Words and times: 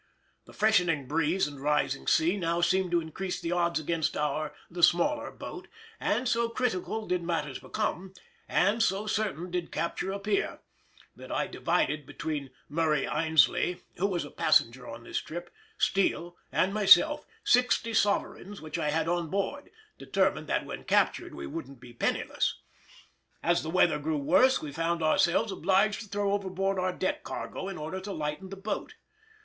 The 0.45 0.53
freshening 0.53 1.07
breeze 1.07 1.45
and 1.47 1.59
rising 1.61 2.07
sea 2.07 2.35
now 2.35 2.61
seemed 2.61 2.89
to 2.89 3.01
increase 3.01 3.39
the 3.39 3.51
odds 3.51 3.79
against 3.79 4.17
our, 4.17 4.51
the 4.67 4.81
smaller, 4.81 5.29
boat, 5.29 5.67
and 5.99 6.27
so 6.27 6.49
critical 6.49 7.05
did 7.05 7.21
matters 7.21 7.59
become, 7.59 8.15
and 8.49 8.81
so 8.81 9.05
certain 9.05 9.51
did 9.51 9.71
capture 9.71 10.11
appear, 10.11 10.61
that 11.15 11.31
I 11.31 11.45
divided 11.45 12.07
between 12.07 12.49
Murray 12.67 13.05
Aynsley—who 13.05 14.07
was 14.07 14.25
a 14.25 14.31
passenger 14.31 14.87
on 14.89 15.03
this 15.03 15.19
trip,—Steele, 15.19 16.35
and 16.51 16.73
myself 16.73 17.27
sixty 17.43 17.93
sovereigns 17.93 18.59
which 18.59 18.79
I 18.79 18.89
had 18.89 19.07
on 19.07 19.29
board, 19.29 19.69
determined 19.99 20.47
that 20.47 20.65
when 20.65 20.83
captured 20.83 21.35
we 21.35 21.45
wouldn't 21.45 21.79
be 21.79 21.93
penniless. 21.93 22.55
As 23.43 23.61
the 23.61 23.69
weather 23.69 23.99
grew 23.99 24.17
worse 24.17 24.63
we 24.63 24.71
found 24.71 25.03
ourselves 25.03 25.51
obliged 25.51 26.01
to 26.01 26.07
throw 26.07 26.33
overboard 26.33 26.79
our 26.79 26.91
deck 26.91 27.21
cargo 27.23 27.67
in 27.69 27.77
order 27.77 27.99
to 28.01 28.11
lighten 28.11 28.49
the 28.49 28.55
boat. 28.55 28.95